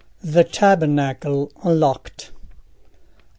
[0.23, 2.31] The Tabernacle Unlocked.